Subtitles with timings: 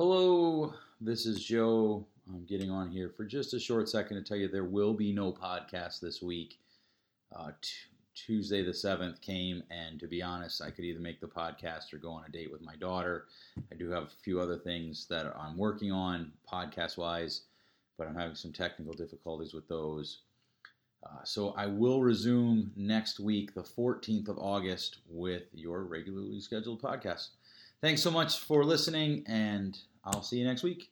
[0.00, 2.06] Hello, this is Joe.
[2.28, 5.12] I'm getting on here for just a short second to tell you there will be
[5.12, 6.60] no podcast this week.
[7.34, 7.70] Uh, t-
[8.14, 11.98] Tuesday the 7th came, and to be honest, I could either make the podcast or
[11.98, 13.24] go on a date with my daughter.
[13.72, 17.40] I do have a few other things that I'm working on podcast wise,
[17.98, 20.20] but I'm having some technical difficulties with those.
[21.02, 26.80] Uh, so I will resume next week, the 14th of August, with your regularly scheduled
[26.80, 27.30] podcast.
[27.80, 30.90] Thanks so much for listening, and I'll see you next week.